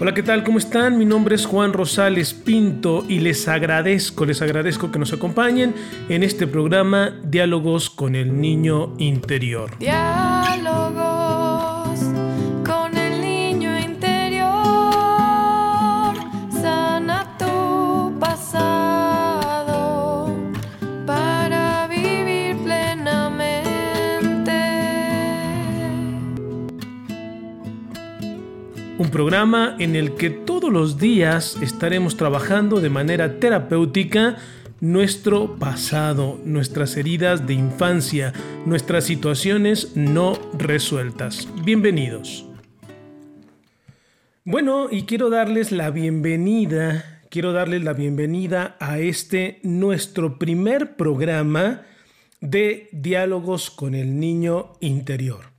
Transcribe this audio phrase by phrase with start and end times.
[0.00, 0.44] Hola, ¿qué tal?
[0.44, 0.96] ¿Cómo están?
[0.96, 5.74] Mi nombre es Juan Rosales Pinto y les agradezco, les agradezco que nos acompañen
[6.08, 9.76] en este programa Diálogos con el Niño Interior.
[9.80, 10.97] Diálogos
[29.18, 34.36] programa en el que todos los días estaremos trabajando de manera terapéutica
[34.80, 38.32] nuestro pasado, nuestras heridas de infancia,
[38.64, 41.48] nuestras situaciones no resueltas.
[41.64, 42.46] Bienvenidos.
[44.44, 51.82] Bueno, y quiero darles la bienvenida, quiero darles la bienvenida a este nuestro primer programa
[52.40, 55.57] de diálogos con el niño interior.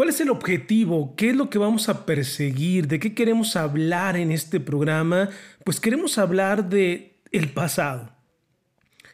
[0.00, 1.14] ¿Cuál es el objetivo?
[1.14, 2.88] ¿Qué es lo que vamos a perseguir?
[2.88, 5.28] ¿De qué queremos hablar en este programa?
[5.62, 8.10] Pues queremos hablar de el pasado.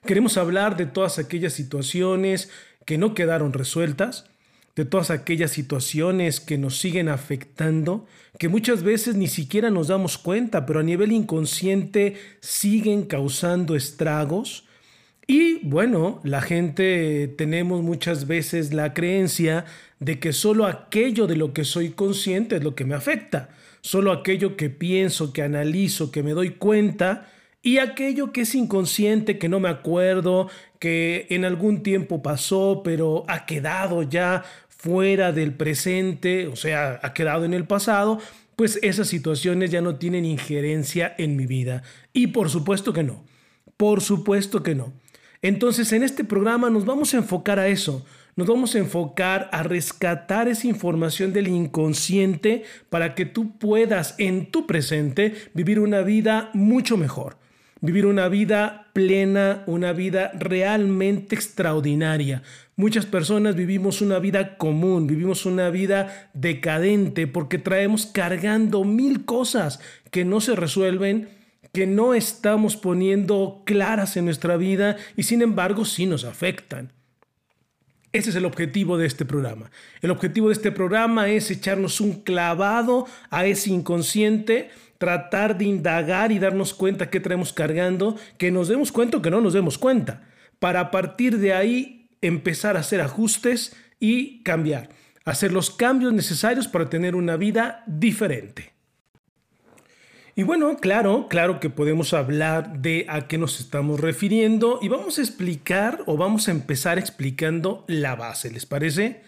[0.06, 2.50] Queremos hablar de todas aquellas situaciones
[2.84, 4.26] que no quedaron resueltas,
[4.76, 8.06] de todas aquellas situaciones que nos siguen afectando,
[8.38, 14.68] que muchas veces ni siquiera nos damos cuenta, pero a nivel inconsciente siguen causando estragos.
[15.26, 19.64] Y bueno, la gente tenemos muchas veces la creencia
[19.98, 24.12] de que solo aquello de lo que soy consciente es lo que me afecta, solo
[24.12, 27.28] aquello que pienso, que analizo, que me doy cuenta,
[27.62, 33.24] y aquello que es inconsciente, que no me acuerdo, que en algún tiempo pasó, pero
[33.26, 38.20] ha quedado ya fuera del presente, o sea, ha quedado en el pasado,
[38.54, 41.82] pues esas situaciones ya no tienen injerencia en mi vida.
[42.12, 43.24] Y por supuesto que no,
[43.76, 44.92] por supuesto que no.
[45.42, 48.04] Entonces en este programa nos vamos a enfocar a eso,
[48.36, 54.50] nos vamos a enfocar a rescatar esa información del inconsciente para que tú puedas en
[54.50, 57.38] tu presente vivir una vida mucho mejor,
[57.80, 62.42] vivir una vida plena, una vida realmente extraordinaria.
[62.76, 69.80] Muchas personas vivimos una vida común, vivimos una vida decadente porque traemos cargando mil cosas
[70.10, 71.30] que no se resuelven
[71.72, 76.92] que no estamos poniendo claras en nuestra vida y sin embargo sí nos afectan.
[78.16, 79.70] Ese es el objetivo de este programa.
[80.00, 86.32] El objetivo de este programa es echarnos un clavado a ese inconsciente, tratar de indagar
[86.32, 89.76] y darnos cuenta que traemos cargando, que nos demos cuenta o que no nos demos
[89.76, 90.22] cuenta,
[90.58, 94.88] para a partir de ahí empezar a hacer ajustes y cambiar,
[95.26, 98.75] hacer los cambios necesarios para tener una vida diferente.
[100.38, 105.16] Y bueno, claro, claro que podemos hablar de a qué nos estamos refiriendo y vamos
[105.16, 109.22] a explicar o vamos a empezar explicando la base, ¿les parece?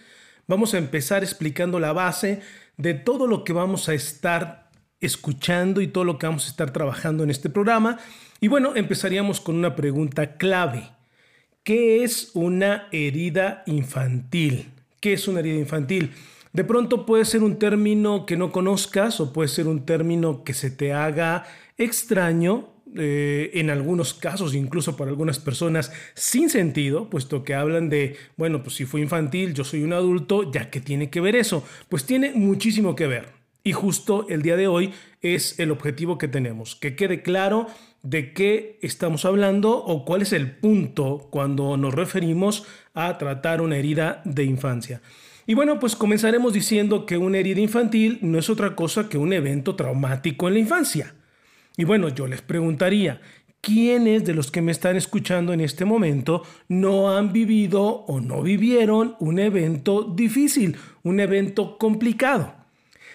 [0.47, 2.43] Vamos a empezar explicando la base
[2.77, 4.69] de todo lo que vamos a estar
[5.01, 7.99] escuchando y todo lo que vamos a estar trabajando en este programa.
[8.39, 10.91] Y bueno, empezaríamos con una pregunta clave.
[11.63, 14.73] ¿Qué es una herida infantil?
[15.01, 16.13] ¿Qué es una herida infantil?
[16.53, 20.55] De pronto puede ser un término que no conozcas o puede ser un término que
[20.55, 21.45] se te haga
[21.77, 28.17] extraño, eh, en algunos casos, incluso para algunas personas, sin sentido, puesto que hablan de,
[28.37, 31.63] bueno, pues si fue infantil, yo soy un adulto, ya que tiene que ver eso.
[31.91, 33.29] Pues tiene muchísimo que ver.
[33.63, 37.67] Y justo el día de hoy es el objetivo que tenemos, que quede claro
[38.03, 43.77] de qué estamos hablando o cuál es el punto cuando nos referimos a tratar una
[43.77, 45.03] herida de infancia.
[45.49, 49.33] Y bueno, pues comenzaremos diciendo que una herida infantil no es otra cosa que un
[49.33, 51.15] evento traumático en la infancia.
[51.79, 53.23] Y bueno, yo les preguntaría,
[53.63, 58.43] ¿quiénes de los que me están escuchando en este momento no han vivido o no
[58.43, 62.53] vivieron un evento difícil, un evento complicado?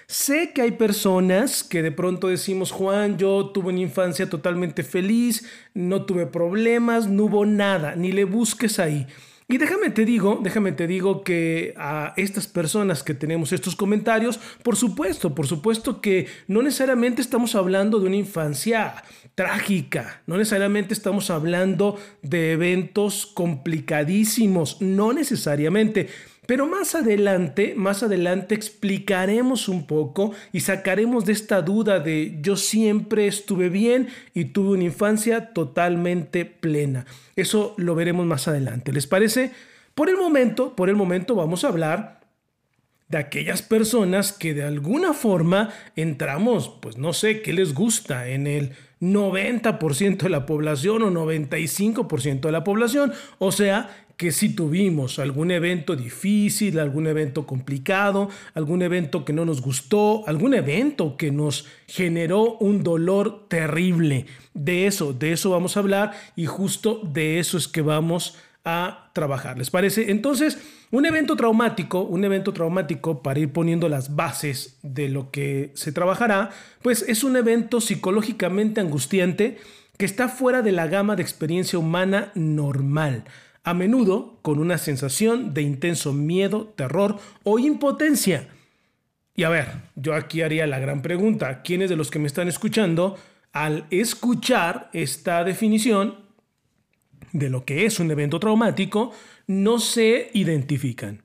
[0.08, 5.48] Sé que hay personas que de pronto decimos, Juan, yo tuve una infancia totalmente feliz,
[5.76, 9.06] no tuve problemas, no hubo nada, ni le busques ahí.
[9.54, 14.40] Y déjame te digo, déjame te digo que a estas personas que tenemos estos comentarios,
[14.64, 19.04] por supuesto, por supuesto que no necesariamente estamos hablando de una infancia
[19.36, 26.10] trágica, no necesariamente estamos hablando de eventos complicadísimos, no necesariamente.
[26.46, 32.58] Pero más adelante, más adelante explicaremos un poco y sacaremos de esta duda de yo
[32.58, 37.06] siempre estuve bien y tuve una infancia totalmente plena.
[37.36, 38.92] Eso lo veremos más adelante.
[38.92, 39.52] ¿Les parece?
[39.96, 42.24] Por el momento, por el momento vamos a hablar
[43.08, 48.48] de aquellas personas que de alguna forma entramos, pues no sé, qué les gusta en
[48.48, 48.72] el
[49.04, 53.14] 90% de la población o 95% de la población.
[53.38, 59.46] O sea, que si tuvimos algún evento difícil, algún evento complicado, algún evento que no
[59.46, 64.26] nos gustó, algún evento que nos generó un dolor terrible.
[64.54, 69.10] De eso, de eso vamos a hablar y justo de eso es que vamos a
[69.14, 69.58] trabajar.
[69.58, 70.12] ¿Les parece?
[70.12, 70.58] Entonces,
[70.92, 75.92] un evento traumático, un evento traumático para ir poniendo las bases de lo que se
[75.92, 76.52] trabajará,
[76.82, 79.58] pues es un evento psicológicamente angustiante
[79.98, 83.26] que está fuera de la gama de experiencia humana normal
[83.64, 88.50] a menudo con una sensación de intenso miedo, terror o impotencia.
[89.36, 92.48] Y a ver, yo aquí haría la gran pregunta, ¿quiénes de los que me están
[92.48, 93.18] escuchando,
[93.52, 96.18] al escuchar esta definición
[97.32, 99.12] de lo que es un evento traumático,
[99.48, 101.24] no se identifican?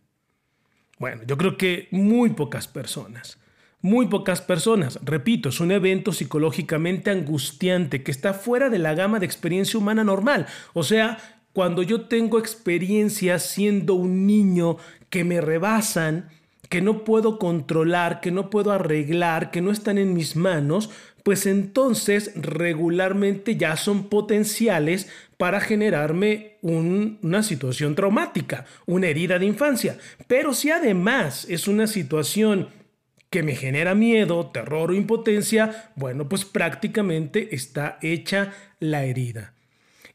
[0.99, 3.39] Bueno, yo creo que muy pocas personas.
[3.81, 4.99] Muy pocas personas.
[5.05, 10.03] Repito, es un evento psicológicamente angustiante que está fuera de la gama de experiencia humana
[10.03, 10.47] normal.
[10.73, 14.77] O sea, cuando yo tengo experiencias siendo un niño
[15.11, 16.29] que me rebasan,
[16.69, 20.89] que no puedo controlar, que no puedo arreglar, que no están en mis manos,
[21.25, 29.99] pues entonces regularmente ya son potenciales para generarme una situación traumática, una herida de infancia.
[30.29, 32.69] Pero si además es una situación
[33.31, 39.55] que me genera miedo, terror o impotencia, bueno, pues prácticamente está hecha la herida.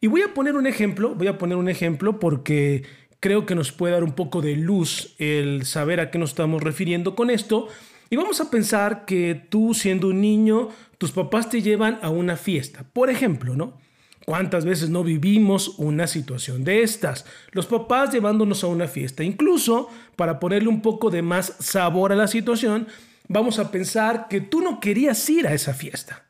[0.04, 2.84] Y voy a poner un ejemplo, voy a poner un ejemplo porque
[3.22, 6.62] creo que nos puede dar un poco de luz el saber a qué nos estamos
[6.62, 7.70] refiriendo con esto.
[8.10, 10.68] Y vamos a pensar que tú siendo un niño,
[10.98, 12.84] tus papás te llevan a una fiesta.
[12.92, 13.78] Por ejemplo, ¿no?
[14.26, 17.26] ¿Cuántas veces no vivimos una situación de estas?
[17.52, 19.24] Los papás llevándonos a una fiesta.
[19.24, 22.88] Incluso, para ponerle un poco de más sabor a la situación,
[23.30, 26.26] vamos a pensar que tú no querías ir a esa fiesta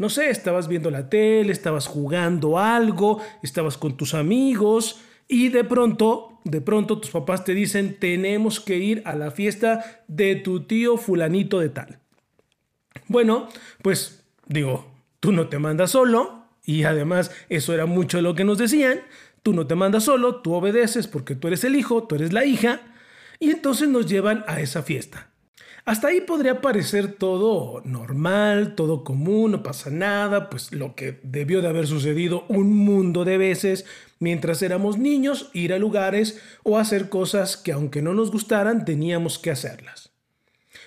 [0.00, 5.62] no sé, estabas viendo la tele, estabas jugando algo, estabas con tus amigos y de
[5.62, 10.62] pronto, de pronto tus papás te dicen, tenemos que ir a la fiesta de tu
[10.62, 11.98] tío fulanito de tal.
[13.08, 13.50] Bueno,
[13.82, 18.56] pues digo, tú no te mandas solo y además eso era mucho lo que nos
[18.56, 19.02] decían,
[19.42, 22.46] tú no te mandas solo, tú obedeces porque tú eres el hijo, tú eres la
[22.46, 22.80] hija
[23.38, 25.29] y entonces nos llevan a esa fiesta.
[25.84, 31.62] Hasta ahí podría parecer todo normal, todo común, no pasa nada, pues lo que debió
[31.62, 33.86] de haber sucedido un mundo de veces
[34.18, 39.38] mientras éramos niños, ir a lugares o hacer cosas que aunque no nos gustaran, teníamos
[39.38, 40.10] que hacerlas.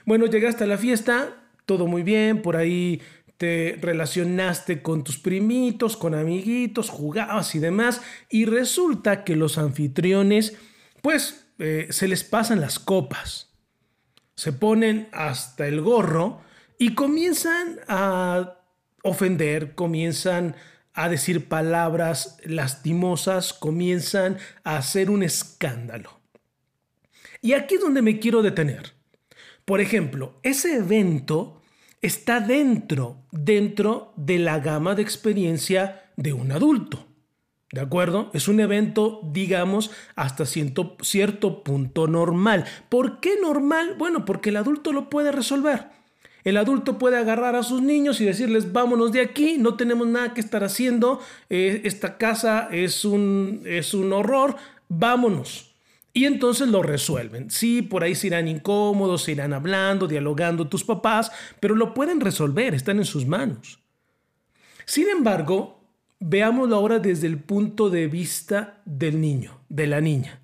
[0.05, 3.01] Bueno, llegaste a la fiesta, todo muy bien, por ahí
[3.37, 10.55] te relacionaste con tus primitos, con amiguitos, jugabas y demás, y resulta que los anfitriones,
[11.01, 13.52] pues, eh, se les pasan las copas
[14.35, 16.41] se ponen hasta el gorro
[16.77, 18.59] y comienzan a
[19.03, 20.55] ofender, comienzan
[20.93, 26.19] a decir palabras lastimosas, comienzan a hacer un escándalo.
[27.41, 28.93] Y aquí es donde me quiero detener.
[29.65, 31.61] Por ejemplo, ese evento
[32.01, 37.12] está dentro, dentro de la gama de experiencia de un adulto.
[37.73, 38.29] ¿De acuerdo?
[38.33, 42.65] Es un evento, digamos, hasta cierto, punto normal.
[42.87, 43.95] ¿Por qué normal?
[43.97, 45.87] Bueno, porque el adulto lo puede resolver.
[46.43, 50.35] El adulto puede agarrar a sus niños y decirles, vámonos de aquí, no tenemos nada
[50.35, 54.55] que estar haciendo, eh, esta casa es un, es un horror,
[54.87, 55.73] vámonos.
[56.13, 57.49] Y entonces lo resuelven.
[57.49, 62.21] Sí, por ahí se irán incómodos, se irán hablando, dialogando tus papás, pero lo pueden
[62.21, 63.79] resolver, están en sus manos.
[64.85, 65.82] Sin embargo,
[66.25, 70.39] Veámoslo ahora desde el punto de vista del niño, de la niña.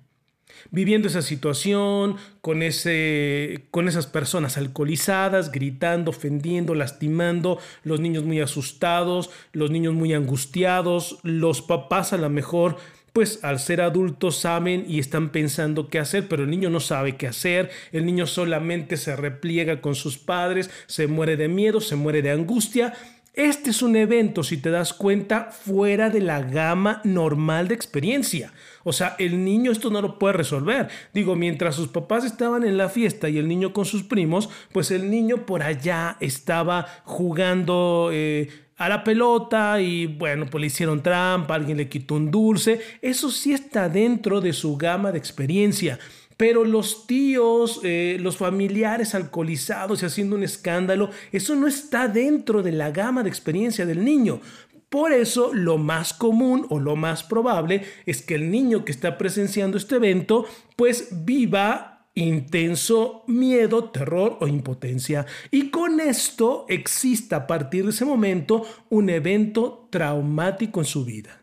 [0.70, 8.42] Viviendo esa situación, con, ese, con esas personas alcoholizadas, gritando, ofendiendo, lastimando, los niños muy
[8.42, 12.76] asustados, los niños muy angustiados, los papás a lo mejor
[13.14, 17.16] pues al ser adultos saben y están pensando qué hacer, pero el niño no sabe
[17.16, 21.96] qué hacer, el niño solamente se repliega con sus padres, se muere de miedo, se
[21.96, 22.94] muere de angustia
[23.34, 28.52] este es un evento, si te das cuenta, fuera de la gama normal de experiencia.
[28.82, 30.88] O sea, el niño esto no lo puede resolver.
[31.14, 34.90] Digo, mientras sus papás estaban en la fiesta y el niño con sus primos, pues
[34.90, 41.02] el niño por allá estaba jugando eh, a la pelota y bueno, pues le hicieron
[41.02, 42.80] trampa, alguien le quitó un dulce.
[43.00, 46.00] Eso sí está dentro de su gama de experiencia
[46.40, 52.62] pero los tíos, eh, los familiares alcoholizados y haciendo un escándalo, eso no está dentro
[52.62, 54.40] de la gama de experiencia del niño.
[54.88, 59.18] Por eso lo más común o lo más probable es que el niño que está
[59.18, 65.26] presenciando este evento pues viva intenso miedo, terror o impotencia.
[65.50, 71.39] Y con esto existe a partir de ese momento un evento traumático en su vida.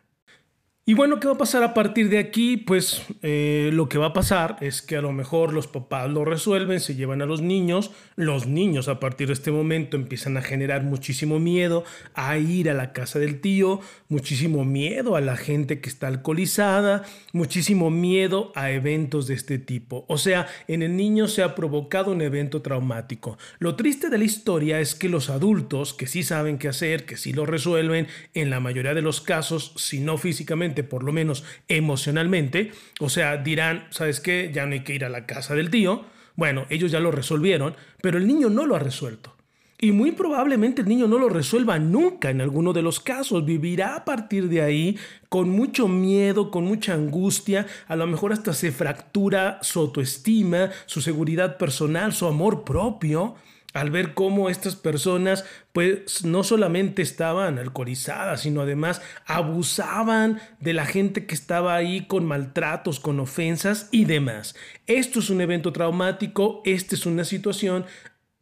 [0.88, 2.56] Y bueno, ¿qué va a pasar a partir de aquí?
[2.56, 6.24] Pues eh, lo que va a pasar es que a lo mejor los papás lo
[6.24, 10.40] resuelven, se llevan a los niños, los niños a partir de este momento empiezan a
[10.40, 15.82] generar muchísimo miedo a ir a la casa del tío, muchísimo miedo a la gente
[15.82, 17.02] que está alcoholizada,
[17.34, 20.06] muchísimo miedo a eventos de este tipo.
[20.08, 23.36] O sea, en el niño se ha provocado un evento traumático.
[23.58, 27.18] Lo triste de la historia es que los adultos, que sí saben qué hacer, que
[27.18, 31.44] sí lo resuelven, en la mayoría de los casos, si no físicamente, por lo menos
[31.68, 34.50] emocionalmente, o sea, dirán, ¿sabes qué?
[34.52, 36.04] Ya no hay que ir a la casa del tío.
[36.36, 39.34] Bueno, ellos ya lo resolvieron, pero el niño no lo ha resuelto.
[39.80, 43.44] Y muy probablemente el niño no lo resuelva nunca en alguno de los casos.
[43.44, 47.64] Vivirá a partir de ahí con mucho miedo, con mucha angustia.
[47.86, 53.36] A lo mejor hasta se fractura su autoestima, su seguridad personal, su amor propio
[53.78, 60.84] al ver cómo estas personas pues no solamente estaban alcoholizadas, sino además abusaban de la
[60.84, 64.56] gente que estaba ahí con maltratos, con ofensas y demás.
[64.88, 67.86] Esto es un evento traumático, esta es una situación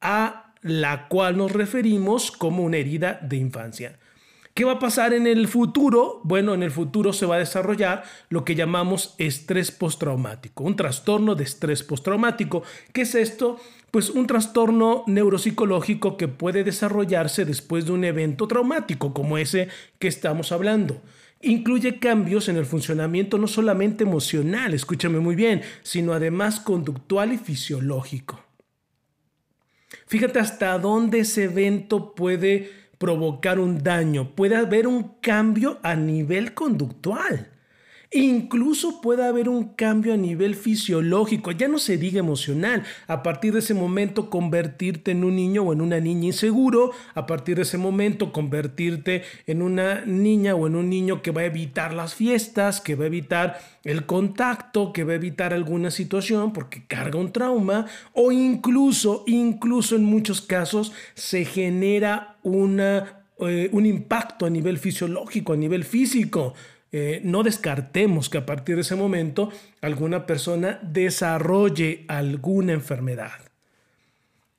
[0.00, 3.98] a la cual nos referimos como una herida de infancia.
[4.56, 6.22] ¿Qué va a pasar en el futuro?
[6.24, 11.34] Bueno, en el futuro se va a desarrollar lo que llamamos estrés postraumático, un trastorno
[11.34, 12.62] de estrés postraumático.
[12.94, 13.60] ¿Qué es esto?
[13.90, 20.08] Pues un trastorno neuropsicológico que puede desarrollarse después de un evento traumático como ese que
[20.08, 21.02] estamos hablando.
[21.42, 27.36] Incluye cambios en el funcionamiento no solamente emocional, escúchame muy bien, sino además conductual y
[27.36, 28.42] fisiológico.
[30.06, 36.54] Fíjate hasta dónde ese evento puede provocar un daño, puede haber un cambio a nivel
[36.54, 37.50] conductual.
[38.12, 42.84] Incluso puede haber un cambio a nivel fisiológico, ya no se diga emocional.
[43.08, 47.26] A partir de ese momento convertirte en un niño o en una niña inseguro, a
[47.26, 51.46] partir de ese momento convertirte en una niña o en un niño que va a
[51.46, 56.52] evitar las fiestas, que va a evitar el contacto, que va a evitar alguna situación
[56.52, 64.46] porque carga un trauma o incluso, incluso en muchos casos se genera eh, un impacto
[64.46, 66.54] a nivel fisiológico, a nivel físico.
[66.92, 69.50] Eh, no descartemos que a partir de ese momento
[69.82, 73.40] alguna persona desarrolle alguna enfermedad.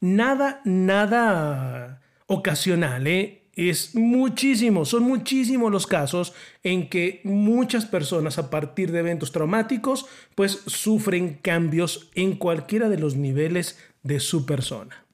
[0.01, 3.43] Nada, nada ocasional, ¿eh?
[3.55, 10.05] Es muchísimo, son muchísimos los casos en que muchas personas a partir de eventos traumáticos
[10.35, 15.06] pues sufren cambios en cualquiera de los niveles de su persona.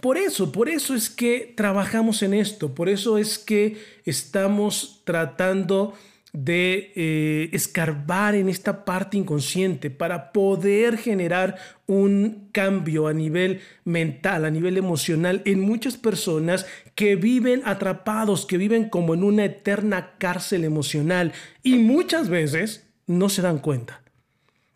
[0.00, 5.94] Por eso, por eso es que trabajamos en esto, por eso es que estamos tratando
[6.34, 14.44] de eh, escarbar en esta parte inconsciente para poder generar un cambio a nivel mental,
[14.44, 20.14] a nivel emocional en muchas personas que viven atrapados, que viven como en una eterna
[20.18, 24.02] cárcel emocional y muchas veces no se dan cuenta.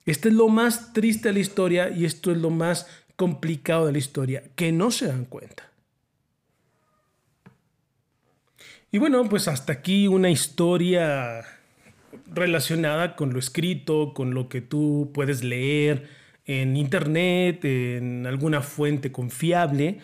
[0.06, 2.86] Este es lo más triste de la historia y esto es lo más
[3.18, 5.64] complicado de la historia, que no se dan cuenta.
[8.92, 11.44] Y bueno, pues hasta aquí una historia
[12.32, 16.08] relacionada con lo escrito, con lo que tú puedes leer
[16.46, 19.98] en internet, en alguna fuente confiable.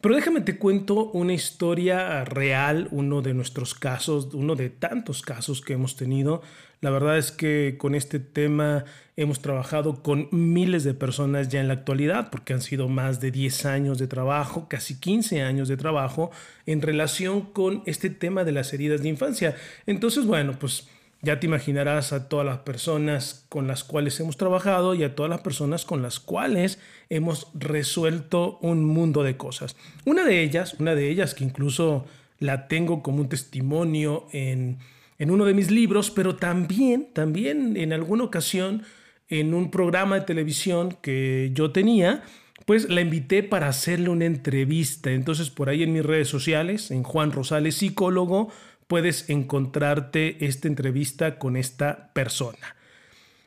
[0.00, 5.60] Pero déjame te cuento una historia real, uno de nuestros casos, uno de tantos casos
[5.60, 6.42] que hemos tenido
[6.80, 11.68] la verdad es que con este tema hemos trabajado con miles de personas ya en
[11.68, 15.76] la actualidad, porque han sido más de 10 años de trabajo, casi 15 años de
[15.76, 16.30] trabajo
[16.64, 19.56] en relación con este tema de las heridas de infancia.
[19.84, 20.88] Entonces, bueno, pues
[21.22, 25.30] ya te imaginarás a todas las personas con las cuales hemos trabajado y a todas
[25.30, 29.76] las personas con las cuales hemos resuelto un mundo de cosas.
[30.04, 32.06] Una de ellas, una de ellas que incluso
[32.38, 34.78] la tengo como un testimonio en
[35.20, 38.82] en uno de mis libros, pero también, también en alguna ocasión
[39.28, 42.24] en un programa de televisión que yo tenía,
[42.64, 45.10] pues la invité para hacerle una entrevista.
[45.10, 48.48] Entonces por ahí en mis redes sociales, en Juan Rosales Psicólogo,
[48.90, 52.74] puedes encontrarte esta entrevista con esta persona.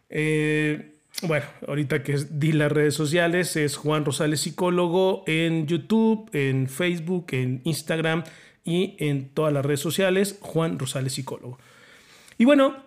[0.09, 6.69] Eh, bueno, ahorita que di las redes sociales es Juan Rosales Psicólogo en YouTube, en
[6.69, 8.23] Facebook, en Instagram
[8.63, 11.59] y en todas las redes sociales, Juan Rosales Psicólogo.
[12.37, 12.77] Y bueno,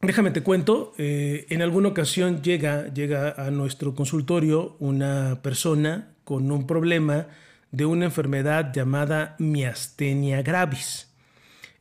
[0.00, 6.50] déjame te cuento, eh, en alguna ocasión llega, llega a nuestro consultorio una persona con
[6.50, 7.26] un problema
[7.70, 11.11] de una enfermedad llamada miastenia gravis.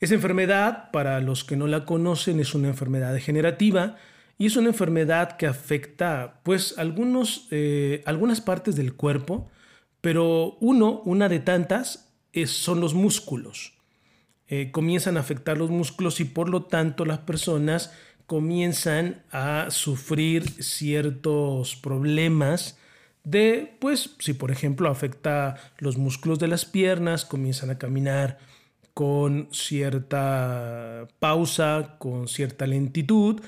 [0.01, 3.97] Esa enfermedad, para los que no la conocen, es una enfermedad degenerativa
[4.39, 9.47] y es una enfermedad que afecta pues algunos, eh, algunas partes del cuerpo,
[10.01, 12.11] pero uno, una de tantas,
[12.45, 13.73] son los músculos.
[14.47, 17.93] Eh, comienzan a afectar los músculos y por lo tanto las personas
[18.25, 22.79] comienzan a sufrir ciertos problemas
[23.23, 28.39] de, pues, si por ejemplo afecta los músculos de las piernas, comienzan a caminar
[28.93, 33.41] con cierta pausa, con cierta lentitud,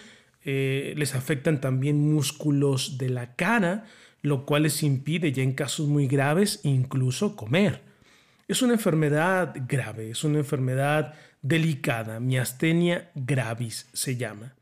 [0.45, 3.85] eh, les afectan también músculos de la cara,
[4.21, 7.81] lo cual les impide ya en casos muy graves incluso comer.
[8.47, 14.53] Es una enfermedad grave, es una enfermedad delicada, miastenia gravis se llama.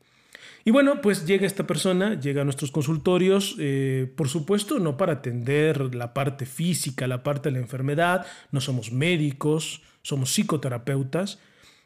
[0.64, 5.14] Y bueno, pues llega esta persona, llega a nuestros consultorios, eh, por supuesto, no para
[5.14, 11.38] atender la parte física, la parte de la enfermedad, no somos médicos, somos psicoterapeutas,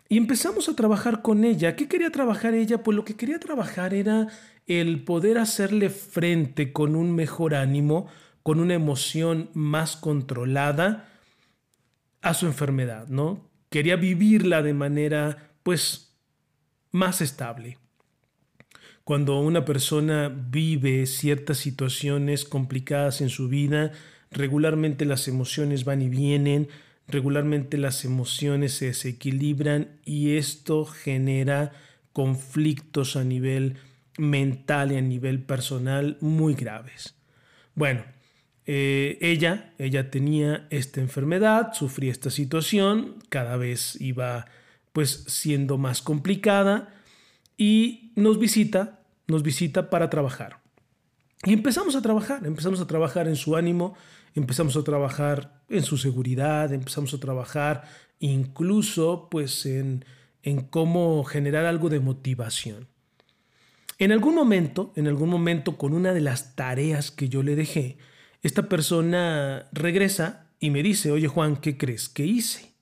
[0.09, 1.75] y empezamos a trabajar con ella.
[1.75, 2.83] ¿Qué quería trabajar ella?
[2.83, 4.29] Pues lo que quería trabajar era
[4.67, 8.07] el poder hacerle frente con un mejor ánimo,
[8.43, 11.09] con una emoción más controlada
[12.23, 13.51] a su enfermedad, ¿no?
[13.69, 16.17] Quería vivirla de manera, pues,
[16.93, 17.79] más estable.
[19.03, 23.93] Cuando una persona vive ciertas situaciones complicadas en su vida,
[24.31, 26.69] regularmente las emociones van y vienen,
[27.09, 31.73] regularmente las emociones se desequilibran y esto genera
[32.13, 33.77] conflictos a nivel
[34.19, 37.15] mental y a nivel personal muy graves.
[37.75, 38.05] Bueno,
[38.65, 44.47] eh, ella, ella tenía esta enfermedad, sufría esta situación, cada vez iba
[44.93, 46.95] pues siendo más complicada
[47.57, 50.61] y nos visita, nos visita para trabajar.
[51.45, 53.95] Y empezamos a trabajar, empezamos a trabajar en su ánimo,
[54.35, 57.85] empezamos a trabajar en su seguridad, empezamos a trabajar
[58.19, 60.05] incluso pues en,
[60.43, 62.89] en cómo generar algo de motivación.
[63.99, 67.97] En algún momento, en algún momento con una de las tareas que yo le dejé,
[68.43, 72.77] esta persona regresa y me dice, oye Juan, ¿qué crees que hice?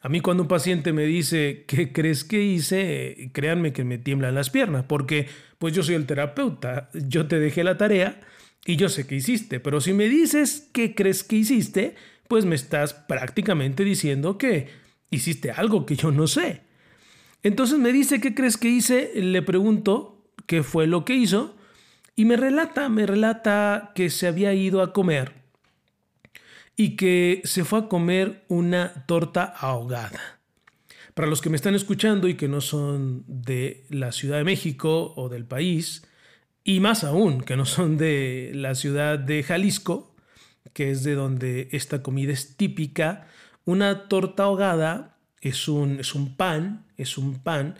[0.00, 3.30] A mí cuando un paciente me dice, ¿qué crees que hice?
[3.32, 5.26] Créanme que me tiemblan las piernas, porque
[5.58, 8.20] pues yo soy el terapeuta, yo te dejé la tarea
[8.64, 11.94] y yo sé que hiciste, pero si me dices, ¿qué crees que hiciste?
[12.28, 14.68] Pues me estás prácticamente diciendo que
[15.10, 16.62] hiciste algo que yo no sé.
[17.42, 19.12] Entonces me dice, ¿qué crees que hice?
[19.14, 21.56] Le pregunto qué fue lo que hizo
[22.16, 25.34] y me relata, me relata que se había ido a comer
[26.76, 30.40] y que se fue a comer una torta ahogada.
[31.14, 35.14] Para los que me están escuchando y que no son de la Ciudad de México
[35.16, 36.06] o del país,
[36.64, 40.15] y más aún que no son de la ciudad de Jalisco,
[40.76, 43.28] que es de donde esta comida es típica,
[43.64, 47.76] una torta ahogada es un, es un pan, es un pan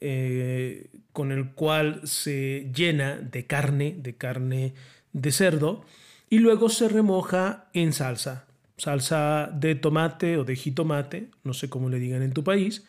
[0.00, 4.72] eh, con el cual se llena de carne, de carne
[5.12, 5.84] de cerdo,
[6.30, 8.46] y luego se remoja en salsa,
[8.78, 12.86] salsa de tomate o de jitomate, no sé cómo le digan en tu país.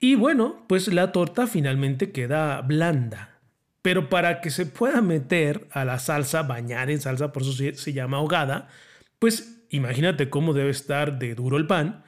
[0.00, 3.33] Y bueno, pues la torta finalmente queda blanda.
[3.84, 7.92] Pero para que se pueda meter a la salsa, bañar en salsa, por eso se,
[7.92, 8.70] llama ahogada,
[9.18, 12.02] pues imagínate cómo debe estar de duro el pan.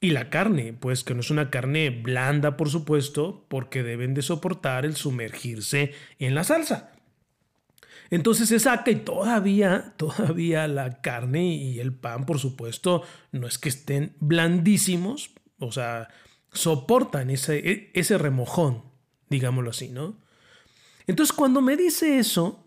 [0.00, 4.22] Y la carne, pues que no es una carne blanda, por supuesto, porque deben de
[4.22, 6.92] soportar el sumergirse en la salsa.
[8.08, 13.58] Entonces se saca y todavía, todavía la carne y el pan, por supuesto, no es
[13.58, 16.06] que estén blandísimos, o sea,
[16.52, 18.84] soportan ese, e, ese remojón,
[19.28, 20.24] digámoslo así, ¿no?
[21.06, 22.66] Entonces cuando me dice eso,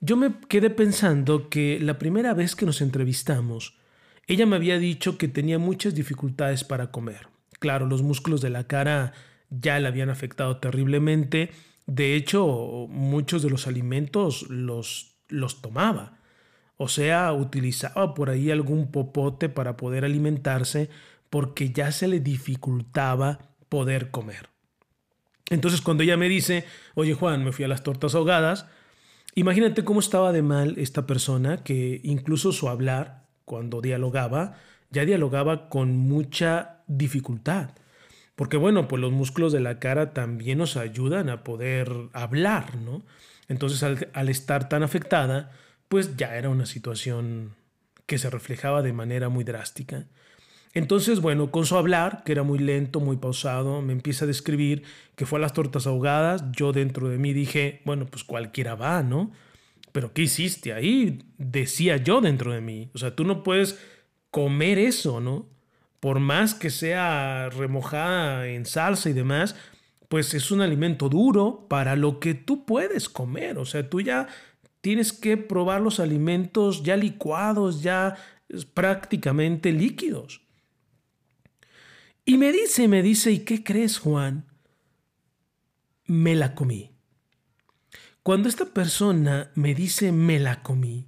[0.00, 3.78] yo me quedé pensando que la primera vez que nos entrevistamos,
[4.26, 7.28] ella me había dicho que tenía muchas dificultades para comer.
[7.58, 9.12] Claro, los músculos de la cara
[9.50, 11.50] ya le habían afectado terriblemente
[11.88, 16.18] de hecho, muchos de los alimentos los, los tomaba.
[16.76, 20.90] O sea, utilizaba por ahí algún popote para poder alimentarse
[21.30, 23.38] porque ya se le dificultaba
[23.70, 24.50] poder comer.
[25.50, 28.66] Entonces cuando ella me dice, oye Juan, me fui a las tortas ahogadas,
[29.34, 34.56] imagínate cómo estaba de mal esta persona que incluso su hablar, cuando dialogaba,
[34.90, 37.70] ya dialogaba con mucha dificultad.
[38.36, 43.02] Porque bueno, pues los músculos de la cara también nos ayudan a poder hablar, ¿no?
[43.48, 45.50] Entonces al, estar tan afectada,
[45.88, 47.54] pues ya era una situación
[48.06, 50.06] que se reflejaba de manera muy drástica.
[50.74, 54.82] Entonces, bueno, con su hablar, que era muy lento, muy pausado, me empieza a describir
[55.16, 56.44] que fue a las tortas ahogadas.
[56.52, 59.32] Yo dentro de mí dije, bueno, pues cualquiera va, ¿no?
[59.92, 61.20] Pero ¿qué hiciste ahí?
[61.38, 62.90] Decía yo dentro de mí.
[62.94, 63.78] O sea, tú no puedes
[64.30, 65.46] comer eso, ¿no?
[66.00, 69.56] por más que sea remojada en salsa y demás,
[70.08, 73.58] pues es un alimento duro para lo que tú puedes comer.
[73.58, 74.28] O sea, tú ya
[74.80, 78.16] tienes que probar los alimentos ya licuados, ya
[78.74, 80.42] prácticamente líquidos.
[82.28, 84.44] Y me dice, me dice, ¿y qué crees, Juan?
[86.04, 86.90] Me la comí.
[88.22, 91.06] Cuando esta persona me dice me la comí,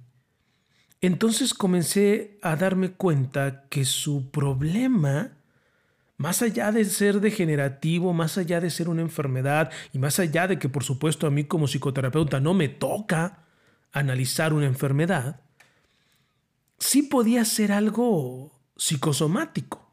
[0.99, 5.37] entonces comencé a darme cuenta que su problema
[6.17, 10.57] más allá de ser degenerativo, más allá de ser una enfermedad y más allá de
[10.57, 13.43] que por supuesto a mí como psicoterapeuta no me toca
[13.91, 15.41] analizar una enfermedad,
[16.79, 19.90] sí podía ser algo psicosomático,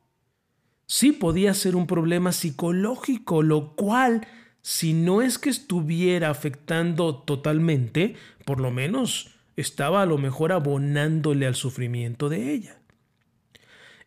[0.88, 4.26] sí podía ser un problema psicológico, lo cual
[4.62, 11.46] si no es que estuviera afectando totalmente, por lo menos estaba a lo mejor abonándole
[11.46, 12.78] al sufrimiento de ella.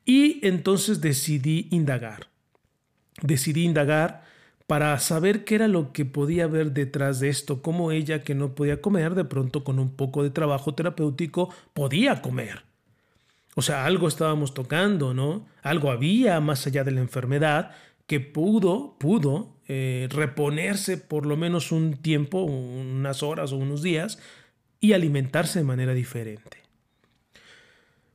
[0.04, 2.28] Y entonces decidí indagar.
[3.22, 4.24] Decidí indagar
[4.65, 8.56] para saber qué era lo que podía haber detrás de esto, cómo ella que no
[8.56, 12.70] podía comer, de pronto con un poco de trabajo terapéutico podía comer.
[13.62, 15.45] O sea, algo estábamos tocando, ¿no?
[15.62, 17.74] Algo había más allá de la enfermedad
[18.08, 24.17] que pudo, pudo eh, reponerse por lo menos un tiempo, unas horas o unos días,
[24.80, 26.58] y alimentarse de manera diferente.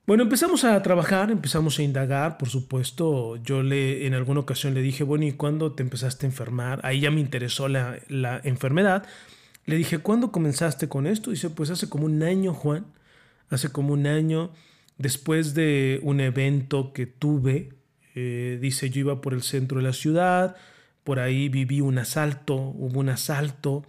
[0.05, 3.37] Bueno, empezamos a trabajar, empezamos a indagar, por supuesto.
[3.37, 6.81] Yo le en alguna ocasión le dije, bueno, ¿y cuándo te empezaste a enfermar?
[6.83, 9.07] Ahí ya me interesó la, la enfermedad.
[9.65, 11.31] Le dije, ¿cuándo comenzaste con esto?
[11.31, 12.87] Dice, pues hace como un año, Juan.
[13.49, 14.51] Hace como un año,
[14.99, 17.71] después de un evento que tuve,
[18.15, 20.57] eh, dice, yo iba por el centro de la ciudad,
[21.05, 23.85] por ahí viví un asalto, hubo un asalto.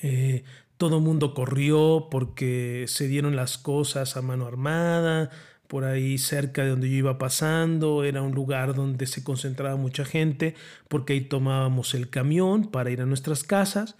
[0.00, 0.44] Eh,
[0.76, 5.30] todo mundo corrió porque se dieron las cosas a mano armada,
[5.66, 10.04] por ahí cerca de donde yo iba pasando, era un lugar donde se concentraba mucha
[10.04, 10.54] gente,
[10.88, 13.96] porque ahí tomábamos el camión para ir a nuestras casas.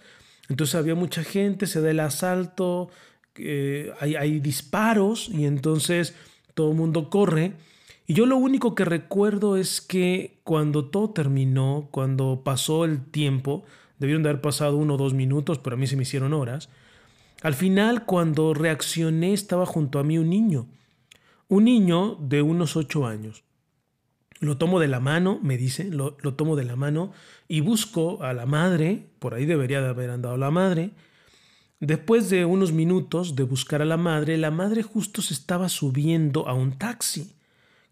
[0.49, 2.89] Entonces había mucha gente, se da el asalto,
[3.39, 6.15] eh, hay, disparos y entonces
[6.53, 7.53] todo el mundo corre.
[8.05, 13.65] Y yo lo único que recuerdo es que cuando todo terminó, cuando pasó el tiempo,
[13.99, 16.69] Debieron de haber pasado uno o dos minutos, pero a mí se me hicieron horas.
[17.41, 20.67] Al final, cuando reaccioné, estaba junto a mí un niño.
[21.47, 23.43] Un niño de unos ocho años.
[24.39, 27.11] Lo tomo de la mano, me dice, lo, tomo de la mano
[27.47, 30.91] y busco a la madre, por ahí debería de haber andado la madre.
[31.79, 36.47] Después de unos minutos de buscar a la madre, la madre justo se estaba subiendo
[36.47, 37.35] a un taxi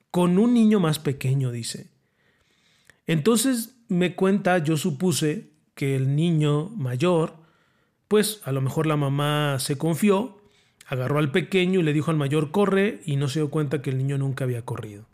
[0.10, 1.88] con un niño más pequeño, dice.
[3.06, 7.36] Entonces me cuenta, yo supuse que el niño mayor,
[8.08, 10.42] pues a lo mejor la mamá se confió,
[10.88, 13.92] agarró al pequeño y le dijo al mayor corre y no se dio cuenta que
[13.92, 15.06] el niño nunca había corrido.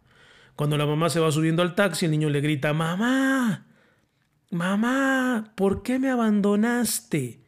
[0.55, 3.65] Cuando la mamá se va subiendo al taxi, el niño le grita, mamá,
[4.49, 7.40] mamá, ¿por qué me abandonaste?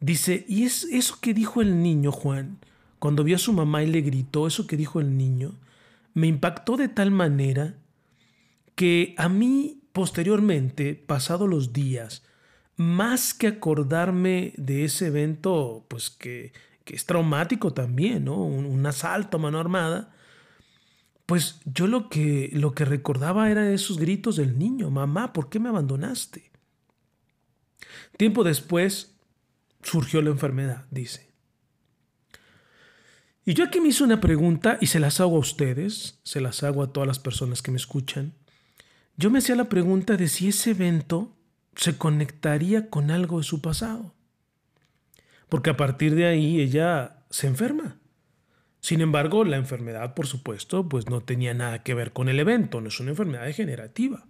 [0.00, 2.58] Dice, y es eso que dijo el niño, Juan,
[2.98, 5.54] cuando vio a su mamá y le gritó eso que dijo el niño,
[6.14, 7.74] me impactó de tal manera
[8.74, 12.22] que a mí posteriormente, pasados los días,
[12.76, 16.52] más que acordarme de ese evento, pues que,
[16.86, 18.44] es traumático también, ¿no?
[18.44, 20.14] Un, asalto a mano armada,
[21.26, 25.58] pues yo lo que, lo que recordaba era esos gritos del niño, mamá, ¿por qué
[25.58, 26.52] me abandonaste?
[28.16, 29.17] Tiempo después
[29.82, 31.28] surgió la enfermedad, dice.
[33.44, 36.62] Y yo aquí me hice una pregunta y se las hago a ustedes, se las
[36.62, 38.34] hago a todas las personas que me escuchan.
[39.16, 41.34] Yo me hacía la pregunta de si ese evento
[41.74, 44.14] se conectaría con algo de su pasado.
[45.48, 47.96] Porque a partir de ahí ella se enferma.
[48.80, 52.80] Sin embargo, la enfermedad, por supuesto, pues no tenía nada que ver con el evento,
[52.80, 54.26] no es una enfermedad degenerativa.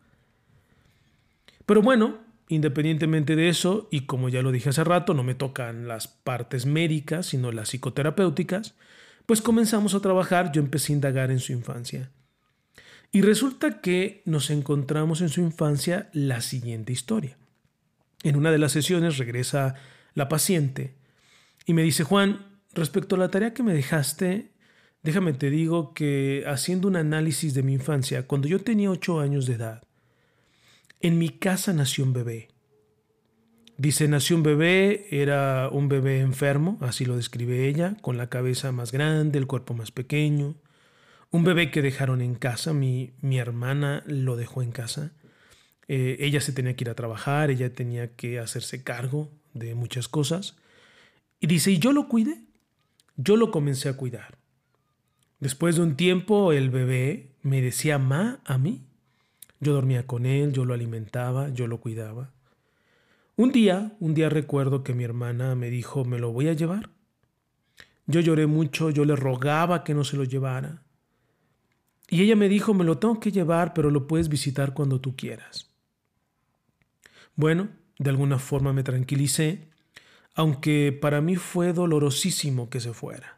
[1.66, 5.86] Pero bueno, independientemente de eso, y como ya lo dije hace rato, no me tocan
[5.86, 8.74] las partes médicas, sino las psicoterapéuticas,
[9.26, 12.10] pues comenzamos a trabajar, yo empecé a indagar en su infancia.
[13.12, 17.36] Y resulta que nos encontramos en su infancia la siguiente historia.
[18.22, 19.74] En una de las sesiones regresa
[20.14, 20.96] la paciente
[21.66, 24.52] y me dice, Juan, respecto a la tarea que me dejaste,
[25.02, 29.46] déjame te digo que haciendo un análisis de mi infancia, cuando yo tenía ocho años
[29.46, 29.82] de edad,
[31.00, 32.48] en mi casa nació un bebé.
[33.76, 38.72] Dice, nació un bebé, era un bebé enfermo, así lo describe ella, con la cabeza
[38.72, 40.56] más grande, el cuerpo más pequeño,
[41.30, 45.12] un bebé que dejaron en casa, mi, mi hermana lo dejó en casa.
[45.86, 50.08] Eh, ella se tenía que ir a trabajar, ella tenía que hacerse cargo de muchas
[50.08, 50.56] cosas.
[51.38, 52.40] Y dice, y yo lo cuidé,
[53.16, 54.38] yo lo comencé a cuidar.
[55.38, 58.87] Después de un tiempo el bebé me decía ma a mí.
[59.60, 62.30] Yo dormía con él, yo lo alimentaba, yo lo cuidaba.
[63.36, 66.90] Un día, un día recuerdo que mi hermana me dijo, ¿me lo voy a llevar?
[68.06, 70.82] Yo lloré mucho, yo le rogaba que no se lo llevara.
[72.08, 75.14] Y ella me dijo, me lo tengo que llevar, pero lo puedes visitar cuando tú
[75.14, 75.70] quieras.
[77.36, 77.68] Bueno,
[77.98, 79.68] de alguna forma me tranquilicé,
[80.34, 83.37] aunque para mí fue dolorosísimo que se fuera.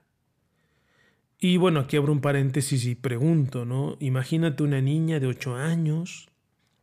[1.40, 3.96] Y bueno, aquí abro un paréntesis y pregunto, ¿no?
[3.98, 6.28] Imagínate una niña de ocho años,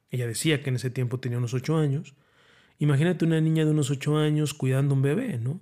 [0.10, 2.15] ella decía que en ese tiempo tenía unos ocho años,
[2.80, 5.62] imagínate una niña de unos ocho años cuidando un bebé, ¿no?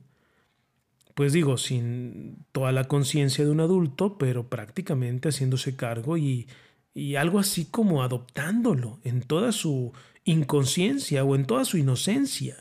[1.16, 6.48] pues digo, sin toda la conciencia de un adulto, pero prácticamente haciéndose cargo y,
[6.94, 9.94] y algo así como adoptándolo en toda su
[10.26, 12.58] inconsciencia o en toda su inocencia,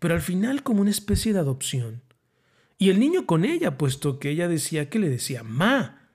[0.00, 2.02] pero al final como una especie de adopción.
[2.78, 6.08] Y el niño con ella, puesto que ella decía que le decía ma.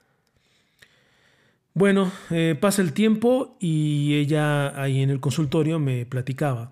[1.73, 6.71] Bueno, eh, pasa el tiempo y ella ahí en el consultorio me platicaba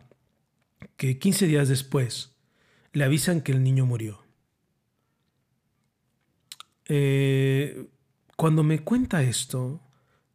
[0.95, 2.35] que 15 días después
[2.93, 4.23] le avisan que el niño murió.
[6.87, 7.87] Eh,
[8.35, 9.81] cuando me cuenta esto,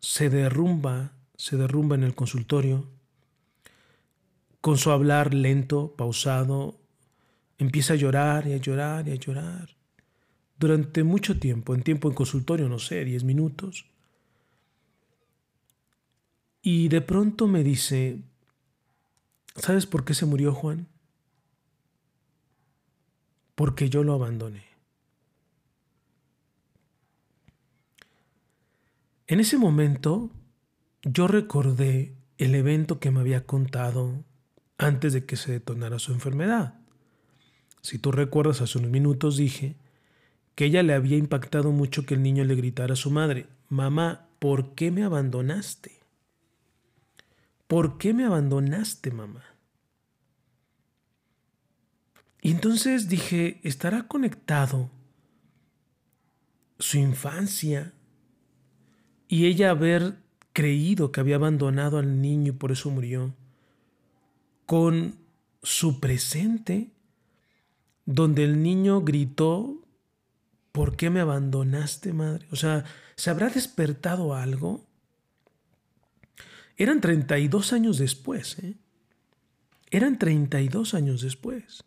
[0.00, 2.88] se derrumba, se derrumba en el consultorio,
[4.60, 6.80] con su hablar lento, pausado,
[7.58, 9.76] empieza a llorar y a llorar y a llorar.
[10.58, 13.86] Durante mucho tiempo, en tiempo en consultorio, no sé, 10 minutos.
[16.62, 18.22] Y de pronto me dice,
[19.54, 20.88] ¿sabes por qué se murió Juan?
[23.54, 24.64] Porque yo lo abandoné.
[29.28, 30.30] En ese momento
[31.02, 34.24] yo recordé el evento que me había contado
[34.78, 36.75] antes de que se detonara su enfermedad.
[37.86, 39.76] Si tú recuerdas, hace unos minutos dije
[40.56, 44.26] que ella le había impactado mucho que el niño le gritara a su madre, mamá,
[44.40, 45.92] ¿por qué me abandonaste?
[47.68, 49.44] ¿Por qué me abandonaste, mamá?
[52.42, 54.90] Y entonces dije, ¿estará conectado
[56.80, 57.92] su infancia
[59.28, 60.16] y ella haber
[60.52, 63.32] creído que había abandonado al niño y por eso murió,
[64.66, 65.14] con
[65.62, 66.90] su presente,
[68.06, 69.82] donde el niño gritó,
[70.72, 72.46] ¿por qué me abandonaste, madre?
[72.50, 72.84] O sea,
[73.16, 74.86] ¿se habrá despertado algo?
[76.76, 78.74] Eran 32 años después, ¿eh?
[79.90, 81.84] Eran 32 años después.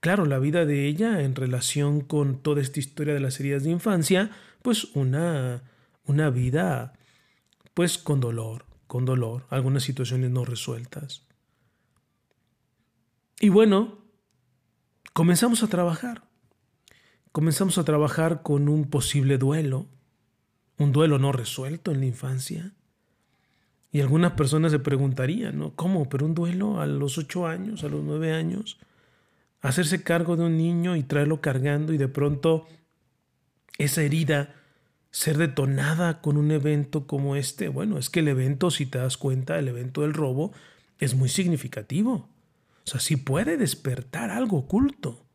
[0.00, 3.70] Claro, la vida de ella en relación con toda esta historia de las heridas de
[3.70, 4.30] infancia,
[4.62, 5.62] pues una
[6.06, 6.92] una vida
[7.74, 11.22] pues con dolor, con dolor, algunas situaciones no resueltas.
[13.38, 13.98] Y bueno,
[15.16, 16.24] comenzamos a trabajar.
[17.32, 19.86] Comenzamos a trabajar con un posible duelo,
[20.76, 22.74] un duelo no resuelto en la infancia.
[23.90, 25.74] Y algunas personas se preguntarían, ¿no?
[25.74, 26.06] ¿Cómo?
[26.10, 28.78] ¿Pero un duelo a los ocho años, a los nueve años?
[29.62, 32.66] Hacerse cargo de un niño y traerlo cargando y de pronto
[33.78, 34.54] esa herida
[35.10, 39.16] ser detonada con un evento como este, bueno, es que el evento, si te das
[39.16, 40.52] cuenta, el evento del robo
[40.98, 42.28] es muy significativo.
[42.86, 45.26] O sea, sí puede despertar algo oculto.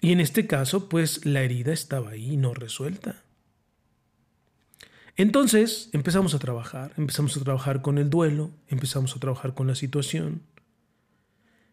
[0.00, 3.22] Y en este caso, pues la herida estaba ahí no resuelta.
[5.16, 9.74] Entonces empezamos a trabajar, empezamos a trabajar con el duelo, empezamos a trabajar con la
[9.74, 10.42] situación.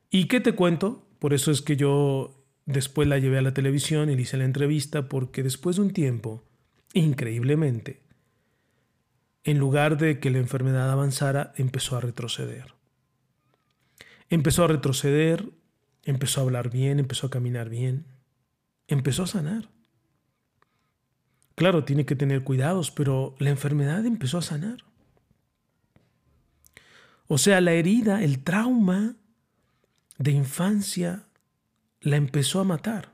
[0.09, 1.07] ¿Y qué te cuento?
[1.19, 4.45] Por eso es que yo después la llevé a la televisión y le hice la
[4.45, 6.43] entrevista, porque después de un tiempo,
[6.93, 8.01] Increíblemente,
[9.45, 12.73] en lugar de que la enfermedad avanzara, empezó a retroceder.
[14.31, 15.51] Empezó a retroceder,
[16.03, 18.05] empezó a hablar bien, empezó a caminar bien,
[18.87, 19.69] empezó a sanar.
[21.55, 24.85] Claro, tiene que tener cuidados, pero la enfermedad empezó a sanar.
[27.27, 29.17] O sea, la herida, el trauma
[30.17, 31.27] de infancia
[31.99, 33.13] la empezó a matar.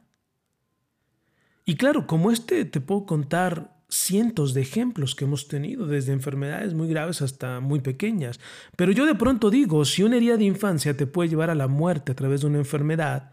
[1.66, 6.74] Y claro, como este te puedo contar cientos de ejemplos que hemos tenido, desde enfermedades
[6.74, 8.40] muy graves hasta muy pequeñas.
[8.76, 11.68] Pero yo de pronto digo, si una herida de infancia te puede llevar a la
[11.68, 13.32] muerte a través de una enfermedad,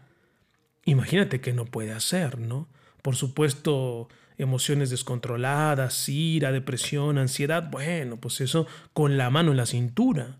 [0.85, 2.69] imagínate que no puede hacer, ¿no?
[3.01, 9.65] Por supuesto, emociones descontroladas, ira, depresión, ansiedad, bueno, pues eso con la mano en la
[9.65, 10.39] cintura.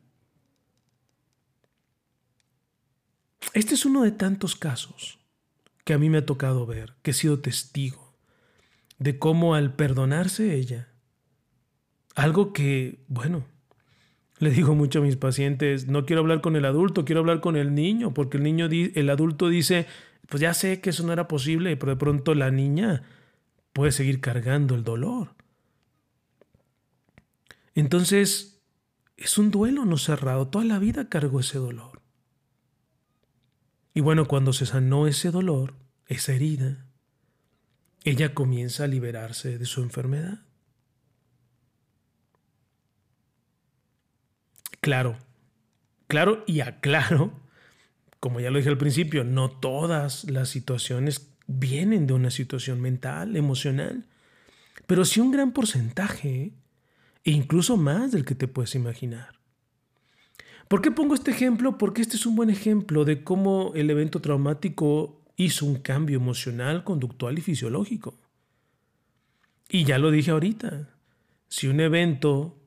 [3.54, 5.20] Este es uno de tantos casos
[5.84, 8.05] que a mí me ha tocado ver, que he sido testigo
[8.98, 10.90] de cómo al perdonarse ella,
[12.16, 13.46] algo que, bueno,
[14.40, 17.56] le digo mucho a mis pacientes, no quiero hablar con el adulto, quiero hablar con
[17.56, 19.88] el niño, porque el niño, el adulto dice,
[20.28, 23.04] pues ya sé que eso no era posible, pero de pronto la niña
[23.74, 25.36] puede seguir cargando el dolor.
[27.76, 28.62] Entonces,
[29.18, 30.48] es un duelo no cerrado.
[30.48, 32.02] Toda la vida cargó ese dolor.
[33.94, 35.76] Y bueno, cuando se sanó ese dolor,
[36.08, 36.85] esa herida,
[38.06, 40.40] ella comienza a liberarse de su enfermedad.
[44.80, 45.18] Claro,
[46.08, 47.34] claro y aclaro,
[48.20, 53.36] como ya lo dije al principio, no todas las situaciones vienen de una situación mental,
[53.36, 54.06] emocional,
[54.86, 56.54] pero sí un gran porcentaje,
[57.24, 59.40] e incluso más del que te puedes imaginar.
[60.68, 61.80] ¿Por qué pongo este ejemplo?
[61.80, 66.84] Porque este es un buen ejemplo de cómo el evento traumático hizo un cambio emocional,
[66.84, 68.20] conductual y fisiológico.
[69.70, 70.90] Y ya lo dije ahorita,
[71.48, 72.58] si un evento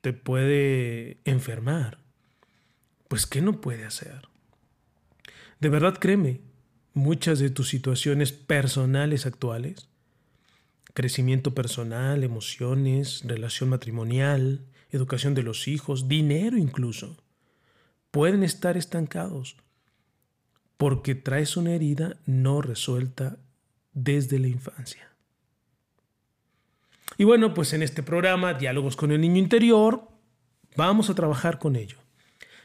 [0.00, 1.98] te puede enfermar,
[3.08, 4.28] pues ¿qué no puede hacer?
[5.60, 6.40] De verdad créeme,
[6.92, 9.88] muchas de tus situaciones personales actuales,
[10.94, 17.16] crecimiento personal, emociones, relación matrimonial, educación de los hijos, dinero incluso,
[18.10, 19.56] pueden estar estancados
[20.76, 23.36] porque traes una herida no resuelta
[23.92, 25.08] desde la infancia.
[27.16, 30.08] Y bueno, pues en este programa, Diálogos con el Niño Interior,
[30.76, 31.98] vamos a trabajar con ello.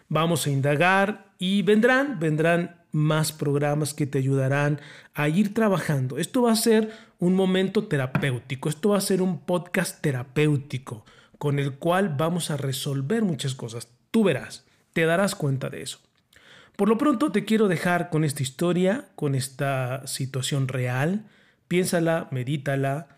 [0.07, 4.81] Vamos a indagar y vendrán, vendrán más programas que te ayudarán
[5.13, 6.17] a ir trabajando.
[6.17, 11.05] Esto va a ser un momento terapéutico, esto va a ser un podcast terapéutico
[11.37, 13.87] con el cual vamos a resolver muchas cosas.
[14.09, 15.99] Tú verás, te darás cuenta de eso.
[16.79, 21.25] Por lo pronto te quiero dejar con esta historia, con esta situación real.
[21.67, 23.09] Piénsala, medítala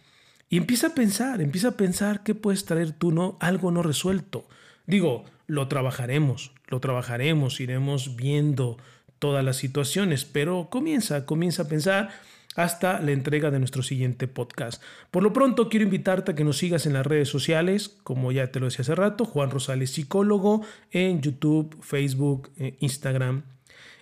[0.49, 4.47] y empieza a pensar, empieza a pensar qué puedes traer tú no, algo no resuelto.
[4.87, 8.77] Digo, lo trabajaremos, lo trabajaremos, iremos viendo
[9.19, 12.09] todas las situaciones, pero comienza, comienza a pensar
[12.55, 14.81] hasta la entrega de nuestro siguiente podcast.
[15.09, 18.51] Por lo pronto quiero invitarte a que nos sigas en las redes sociales, como ya
[18.51, 20.61] te lo decía hace rato, Juan Rosales Psicólogo,
[20.91, 23.43] en YouTube, Facebook, eh, Instagram.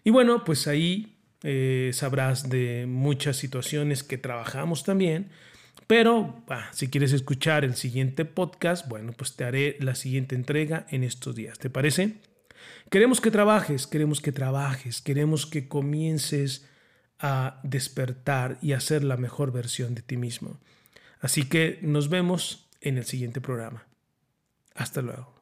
[0.03, 5.29] Y bueno, pues ahí eh, sabrás de muchas situaciones que trabajamos también.
[5.87, 11.03] Pero si quieres escuchar el siguiente podcast, bueno, pues te haré la siguiente entrega en
[11.03, 11.57] estos días.
[11.57, 12.17] ¿Te parece?
[12.91, 16.68] Queremos que trabajes, queremos que trabajes, queremos que comiences
[17.19, 20.57] a despertar y a ser la mejor versión de ti mismo.
[21.19, 23.85] Así que nos vemos en el siguiente programa.
[24.75, 25.38] Hasta luego.